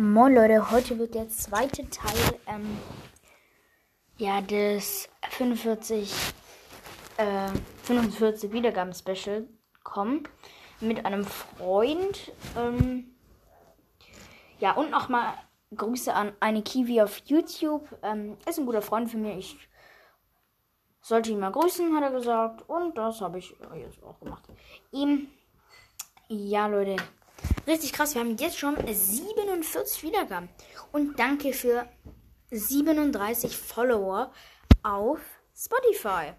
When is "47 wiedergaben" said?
28.86-30.48